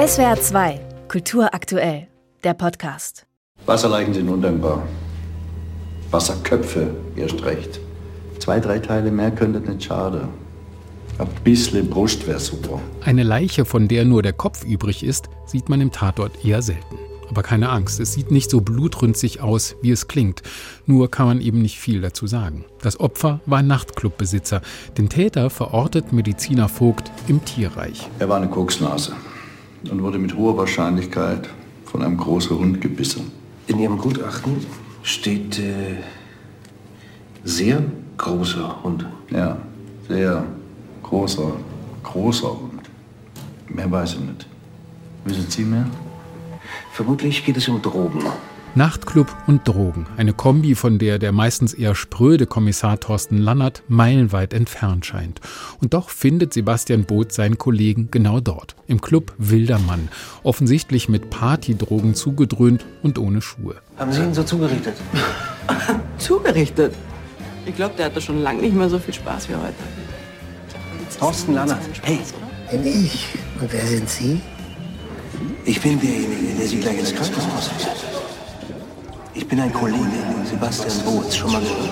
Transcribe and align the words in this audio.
SWR 0.00 0.40
2, 0.40 0.80
Kultur 1.08 1.52
aktuell, 1.52 2.06
der 2.42 2.54
Podcast. 2.54 3.26
Wasserleichen 3.66 4.14
sind 4.14 4.30
undankbar. 4.30 4.82
Wasserköpfe 6.10 6.94
erst 7.16 7.44
recht. 7.44 7.78
Zwei, 8.38 8.60
drei 8.60 8.78
Teile 8.78 9.10
mehr 9.10 9.30
könnte 9.30 9.60
nicht 9.60 9.84
schaden. 9.84 10.28
Ein 11.18 11.28
bisschen 11.44 11.90
Brust 11.90 12.26
wäre 12.26 12.40
super. 12.40 12.80
Eine 13.04 13.24
Leiche, 13.24 13.66
von 13.66 13.88
der 13.88 14.06
nur 14.06 14.22
der 14.22 14.32
Kopf 14.32 14.64
übrig 14.64 15.04
ist, 15.04 15.28
sieht 15.44 15.68
man 15.68 15.82
im 15.82 15.92
Tatort 15.92 16.46
eher 16.46 16.62
selten. 16.62 16.96
Aber 17.28 17.42
keine 17.42 17.68
Angst, 17.68 18.00
es 18.00 18.14
sieht 18.14 18.30
nicht 18.30 18.50
so 18.50 18.62
blutrünstig 18.62 19.42
aus, 19.42 19.76
wie 19.82 19.90
es 19.90 20.08
klingt. 20.08 20.40
Nur 20.86 21.10
kann 21.10 21.26
man 21.26 21.40
eben 21.42 21.60
nicht 21.60 21.78
viel 21.78 22.00
dazu 22.00 22.26
sagen. 22.26 22.64
Das 22.80 22.98
Opfer 23.00 23.40
war 23.44 23.58
ein 23.58 23.66
Nachtclubbesitzer. 23.66 24.62
Den 24.96 25.10
Täter 25.10 25.50
verortet 25.50 26.10
Mediziner 26.14 26.70
Vogt 26.70 27.10
im 27.28 27.44
Tierreich. 27.44 28.08
Er 28.18 28.30
war 28.30 28.38
eine 28.38 28.48
Koksnase 28.48 29.12
und 29.88 30.02
wurde 30.02 30.18
mit 30.18 30.36
hoher 30.36 30.56
Wahrscheinlichkeit 30.56 31.48
von 31.84 32.02
einem 32.02 32.16
großen 32.16 32.58
Hund 32.58 32.80
gebissen. 32.80 33.32
In 33.66 33.78
Ihrem 33.78 33.98
Gutachten 33.98 34.56
steht 35.02 35.58
äh, 35.58 35.96
sehr 37.44 37.82
großer 38.16 38.82
Hund. 38.82 39.06
Ja, 39.30 39.56
sehr 40.08 40.44
großer, 41.02 41.52
großer 42.02 42.48
Hund. 42.48 42.90
Mehr 43.68 43.90
weiß 43.90 44.14
ich 44.14 44.20
nicht. 44.20 44.46
Wissen 45.24 45.46
Sie 45.48 45.62
mehr? 45.62 45.86
Vermutlich 46.92 47.44
geht 47.44 47.56
es 47.56 47.68
um 47.68 47.80
Drogen. 47.80 48.20
Nachtclub 48.76 49.26
und 49.48 49.66
Drogen, 49.66 50.06
eine 50.16 50.32
Kombi, 50.32 50.76
von 50.76 50.98
der 50.98 51.18
der 51.18 51.32
meistens 51.32 51.74
eher 51.74 51.96
spröde 51.96 52.46
Kommissar 52.46 53.00
Thorsten 53.00 53.36
Lannert 53.38 53.82
meilenweit 53.88 54.54
entfernt 54.54 55.04
scheint. 55.04 55.40
Und 55.80 55.92
doch 55.92 56.08
findet 56.08 56.54
Sebastian 56.54 57.04
Both 57.04 57.32
seinen 57.32 57.58
Kollegen 57.58 58.08
genau 58.12 58.38
dort, 58.38 58.76
im 58.86 59.00
Club 59.00 59.34
Wilder 59.38 59.80
Mann, 59.80 60.08
offensichtlich 60.44 61.08
mit 61.08 61.30
Partydrogen 61.30 62.14
zugedröhnt 62.14 62.86
und 63.02 63.18
ohne 63.18 63.42
Schuhe. 63.42 63.76
Haben 63.98 64.12
Sie 64.12 64.22
ihn 64.22 64.34
so 64.34 64.44
zugerichtet? 64.44 64.94
Zugerichtet? 66.18 66.94
Ich 67.66 67.74
glaube, 67.74 67.94
der 67.98 68.06
hatte 68.06 68.20
schon 68.20 68.40
lange 68.42 68.62
nicht 68.62 68.74
mehr 68.74 68.88
so 68.88 68.98
viel 69.00 69.14
Spaß 69.14 69.48
wie 69.48 69.54
heute. 69.54 69.74
Thorsten 71.18 71.54
Lannert. 71.54 71.80
Hey, 72.02 72.20
Bin 72.70 72.86
ich. 72.86 73.26
Und 73.60 73.72
wer 73.72 73.84
sind 73.84 74.08
Sie? 74.08 74.40
ich 75.64 75.80
bin 75.80 76.00
derjenige, 76.00 76.54
der 76.58 76.66
Sie 76.66 76.78
gleich 76.78 76.98
ins 76.98 77.14
Krankenhaus. 77.14 77.70
Ich 79.34 79.46
bin 79.46 79.60
ein 79.60 79.72
Kollege, 79.72 80.00
Sebastian 80.44 81.04
Boz, 81.04 81.36
schon 81.36 81.52
mal 81.52 81.60
gehört. 81.60 81.90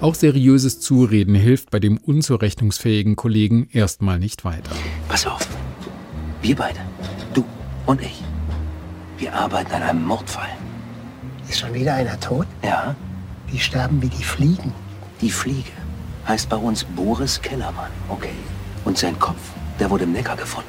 Auch 0.00 0.14
seriöses 0.14 0.80
Zureden 0.80 1.34
hilft 1.34 1.70
bei 1.70 1.80
dem 1.80 1.96
unzurechnungsfähigen 1.98 3.16
Kollegen 3.16 3.68
erstmal 3.72 4.18
nicht 4.18 4.44
weiter. 4.44 4.70
Pass 5.08 5.26
auf. 5.26 5.46
Wir 6.42 6.54
beide, 6.56 6.78
du 7.32 7.44
und 7.86 8.02
ich, 8.02 8.22
wir 9.18 9.32
arbeiten 9.34 9.72
an 9.72 9.82
einem 9.82 10.04
Mordfall. 10.06 10.48
Ist 11.48 11.58
schon 11.60 11.72
wieder 11.74 11.94
einer 11.94 12.18
tot? 12.20 12.46
Ja, 12.62 12.94
Die 13.52 13.58
sterben 13.58 14.02
wie 14.02 14.08
die 14.08 14.24
Fliegen. 14.24 14.72
die 15.20 15.30
Fliege 15.30 15.70
heißt 16.26 16.48
bei 16.48 16.56
uns 16.56 16.84
Boris 16.84 17.40
Kellermann, 17.40 17.90
okay? 18.08 18.34
Und 18.84 18.98
sein 18.98 19.18
Kopf, 19.18 19.40
der 19.78 19.90
wurde 19.90 20.04
im 20.04 20.12
Neckar 20.12 20.36
gefunden. 20.36 20.68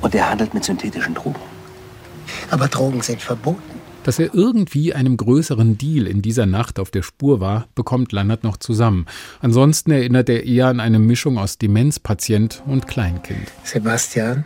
Und 0.00 0.14
er 0.14 0.30
handelt 0.30 0.52
mit 0.54 0.64
synthetischen 0.64 1.14
Drogen. 1.14 1.40
Aber 2.50 2.68
Drogen 2.68 3.00
sind 3.02 3.20
verboten. 3.22 3.79
Dass 4.04 4.18
er 4.18 4.34
irgendwie 4.34 4.94
einem 4.94 5.16
größeren 5.16 5.76
Deal 5.76 6.06
in 6.06 6.22
dieser 6.22 6.46
Nacht 6.46 6.78
auf 6.78 6.90
der 6.90 7.02
Spur 7.02 7.40
war, 7.40 7.68
bekommt 7.74 8.12
Lannert 8.12 8.44
noch 8.44 8.56
zusammen. 8.56 9.06
Ansonsten 9.40 9.90
erinnert 9.90 10.28
er 10.30 10.44
eher 10.44 10.68
an 10.68 10.80
eine 10.80 10.98
Mischung 10.98 11.36
aus 11.38 11.58
Demenzpatient 11.58 12.62
und 12.66 12.86
Kleinkind. 12.86 13.52
Sebastian, 13.62 14.44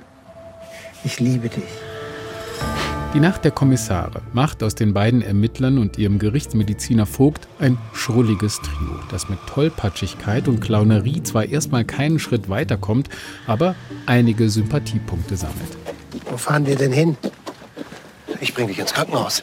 ich 1.05 1.21
liebe 1.21 1.49
dich. 1.49 1.65
Die 3.15 3.21
Nacht 3.21 3.45
der 3.45 3.53
Kommissare 3.53 4.23
macht 4.33 4.65
aus 4.65 4.75
den 4.75 4.93
beiden 4.93 5.23
Ermittlern 5.23 5.79
und 5.79 5.99
ihrem 5.99 6.19
Gerichtsmediziner 6.19 7.07
Vogt 7.07 7.47
ein 7.61 7.79
schrulliges 7.93 8.57
Trio, 8.57 8.99
das 9.09 9.29
mit 9.29 9.39
Tollpatschigkeit 9.47 10.49
und 10.49 10.61
Clownerie 10.61 11.23
zwar 11.23 11.45
erstmal 11.45 11.85
keinen 11.85 12.19
Schritt 12.19 12.49
weiterkommt, 12.49 13.09
aber 13.47 13.77
einige 14.07 14.51
Sympathiepunkte 14.51 15.37
sammelt. 15.37 15.79
Wo 16.29 16.37
fahren 16.37 16.67
wir 16.67 16.75
denn 16.75 16.91
hin? 16.91 17.17
Ich 18.45 18.53
bring 18.53 18.67
dich 18.67 18.79
ins 18.79 18.93
Krankenhaus. 18.93 19.43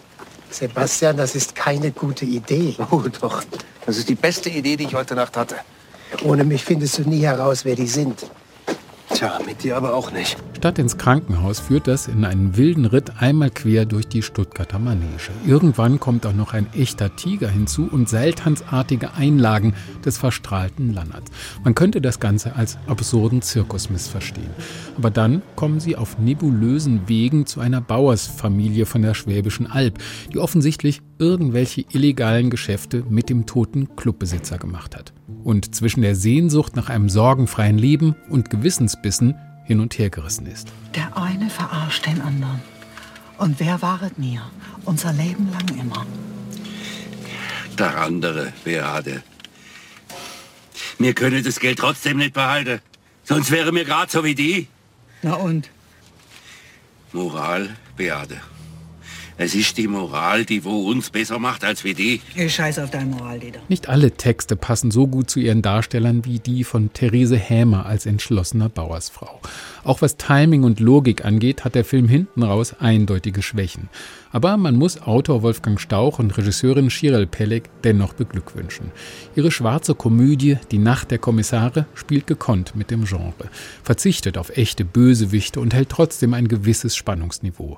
Sebastian, 0.51 1.17
das 1.17 1.33
ist 1.33 1.55
keine 1.55 1.91
gute 1.91 2.23
Idee. 2.23 2.75
Oh, 2.91 3.01
doch. 3.19 3.41
Das 3.83 3.97
ist 3.97 4.07
die 4.07 4.13
beste 4.13 4.51
Idee, 4.51 4.75
die 4.75 4.83
ich 4.83 4.93
heute 4.93 5.15
Nacht 5.15 5.35
hatte. 5.37 5.55
Ohne 6.23 6.43
mich 6.43 6.63
findest 6.63 6.99
du 6.99 7.09
nie 7.09 7.21
heraus, 7.21 7.65
wer 7.65 7.75
die 7.75 7.87
sind. 7.87 8.29
Tja, 9.11 9.39
mit 9.43 9.63
dir 9.63 9.75
aber 9.75 9.95
auch 9.95 10.11
nicht. 10.11 10.37
Statt 10.61 10.77
ins 10.77 10.99
Krankenhaus 10.99 11.59
führt 11.59 11.87
das 11.87 12.07
in 12.07 12.23
einen 12.23 12.55
wilden 12.55 12.85
Ritt 12.85 13.19
einmal 13.19 13.49
quer 13.49 13.85
durch 13.85 14.07
die 14.07 14.21
Stuttgarter 14.21 14.77
Manege. 14.77 15.31
Irgendwann 15.47 15.99
kommt 15.99 16.23
auch 16.27 16.35
noch 16.35 16.53
ein 16.53 16.71
echter 16.73 17.15
Tiger 17.15 17.49
hinzu 17.49 17.89
und 17.91 18.07
seiltanzartige 18.07 19.15
Einlagen 19.15 19.73
des 20.05 20.19
verstrahlten 20.19 20.93
Lannerts. 20.93 21.31
Man 21.63 21.73
könnte 21.73 21.99
das 21.99 22.19
Ganze 22.19 22.55
als 22.57 22.77
absurden 22.85 23.41
Zirkus 23.41 23.89
missverstehen. 23.89 24.51
Aber 24.97 25.09
dann 25.09 25.41
kommen 25.55 25.79
sie 25.79 25.95
auf 25.95 26.19
nebulösen 26.19 27.07
Wegen 27.07 27.47
zu 27.47 27.59
einer 27.59 27.81
Bauersfamilie 27.81 28.85
von 28.85 29.01
der 29.01 29.15
Schwäbischen 29.15 29.65
Alb, 29.65 29.97
die 30.31 30.37
offensichtlich 30.37 31.01
irgendwelche 31.17 31.85
illegalen 31.89 32.51
Geschäfte 32.51 33.03
mit 33.09 33.31
dem 33.31 33.47
toten 33.47 33.95
Clubbesitzer 33.95 34.59
gemacht 34.59 34.95
hat. 34.95 35.11
Und 35.43 35.73
zwischen 35.73 36.03
der 36.03 36.15
Sehnsucht 36.15 36.75
nach 36.75 36.89
einem 36.89 37.09
sorgenfreien 37.09 37.79
Leben 37.79 38.15
und 38.29 38.51
Gewissensbissen 38.51 39.33
hin 39.63 39.79
und 39.79 39.97
her 39.97 40.09
gerissen 40.09 40.47
ist. 40.47 40.67
Der 40.95 41.15
eine 41.17 41.49
verarscht 41.49 42.05
den 42.05 42.21
anderen. 42.21 42.61
Und 43.37 43.59
wer 43.59 43.81
waret 43.81 44.17
mir? 44.19 44.41
Unser 44.85 45.13
Leben 45.13 45.49
lang 45.51 45.79
immer. 45.79 46.05
Der 47.77 47.97
andere, 47.97 48.53
Beate. 48.63 49.23
Mir 50.99 51.13
könne 51.13 51.41
das 51.41 51.59
Geld 51.59 51.79
trotzdem 51.79 52.17
nicht 52.17 52.33
behalten. 52.33 52.79
Sonst 53.23 53.49
wäre 53.51 53.71
mir 53.71 53.85
grad 53.85 54.11
so 54.11 54.23
wie 54.23 54.35
die. 54.35 54.67
Na 55.21 55.33
und? 55.35 55.69
Moral, 57.11 57.69
Beate. 57.97 58.41
Es 59.37 59.55
ist 59.55 59.77
die 59.77 59.87
Moral, 59.87 60.45
die 60.45 60.63
wo 60.63 60.89
uns 60.89 61.09
besser 61.09 61.39
macht 61.39 61.63
als 61.63 61.83
wie 61.83 61.93
die. 61.93 62.21
Ich 62.35 62.55
scheiß 62.55 62.79
auf 62.79 62.91
deine 62.91 63.11
Moral, 63.11 63.39
Dieter. 63.39 63.59
Nicht 63.69 63.89
alle 63.89 64.11
Texte 64.11 64.55
passen 64.55 64.91
so 64.91 65.07
gut 65.07 65.29
zu 65.29 65.39
ihren 65.39 65.61
Darstellern 65.61 66.25
wie 66.25 66.39
die 66.39 66.63
von 66.63 66.93
Therese 66.93 67.37
Hämer 67.37 67.85
als 67.85 68.05
entschlossener 68.05 68.69
Bauersfrau. 68.69 69.39
Auch 69.83 70.01
was 70.01 70.17
Timing 70.17 70.63
und 70.63 70.79
Logik 70.79 71.25
angeht, 71.25 71.65
hat 71.65 71.75
der 71.75 71.85
Film 71.85 72.07
hinten 72.07 72.43
raus 72.43 72.75
eindeutige 72.79 73.41
Schwächen. 73.41 73.89
Aber 74.31 74.55
man 74.57 74.75
muss 74.75 75.01
Autor 75.01 75.41
Wolfgang 75.41 75.79
Stauch 75.79 76.19
und 76.19 76.37
Regisseurin 76.37 76.89
Shirel 76.89 77.27
Pelek 77.27 77.69
dennoch 77.83 78.13
beglückwünschen. 78.13 78.91
Ihre 79.35 79.51
schwarze 79.51 79.95
Komödie 79.95 80.57
Die 80.71 80.77
Nacht 80.77 81.11
der 81.11 81.17
Kommissare 81.17 81.85
spielt 81.95 82.27
gekonnt 82.27 82.75
mit 82.75 82.91
dem 82.91 83.05
Genre, 83.05 83.49
verzichtet 83.83 84.37
auf 84.37 84.55
echte 84.55 84.85
Bösewichte 84.85 85.59
und 85.59 85.73
hält 85.73 85.89
trotzdem 85.89 86.33
ein 86.33 86.47
gewisses 86.47 86.95
Spannungsniveau. 86.95 87.77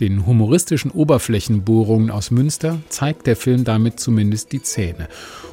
Den 0.00 0.26
humoristischen 0.26 0.92
Oberflächenbohrungen 0.92 2.10
aus 2.10 2.30
Münster 2.30 2.78
zeigt 2.88 3.26
der 3.26 3.34
Film 3.34 3.64
damit 3.64 3.98
zumindest 3.98 4.52
die 4.52 4.62
Zähne. 4.62 5.08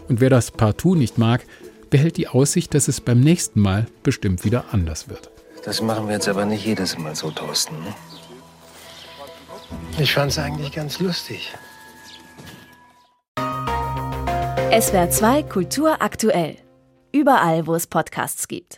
Und 0.07 0.21
wer 0.21 0.29
das 0.29 0.51
partout 0.51 0.93
nicht 0.93 1.17
mag, 1.17 1.45
behält 1.89 2.17
die 2.17 2.27
Aussicht, 2.27 2.75
dass 2.75 2.87
es 2.87 3.01
beim 3.01 3.21
nächsten 3.21 3.59
Mal 3.59 3.87
bestimmt 4.03 4.45
wieder 4.45 4.65
anders 4.71 5.09
wird. 5.09 5.31
Das 5.63 5.81
machen 5.81 6.07
wir 6.07 6.13
jetzt 6.13 6.27
aber 6.27 6.45
nicht 6.45 6.63
jedes 6.63 6.95
Mal 6.97 7.15
so, 7.15 7.31
Thorsten. 7.31 7.75
Ne? 7.79 7.95
Ich 9.97 10.13
fand's 10.13 10.37
eigentlich 10.37 10.71
ganz 10.73 10.99
lustig. 10.99 11.51
SWR 14.79 15.09
2 15.09 15.43
Kultur 15.43 16.01
aktuell. 16.01 16.57
Überall, 17.11 17.65
wo 17.65 17.73
es 17.73 17.87
Podcasts 17.87 18.47
gibt. 18.47 18.73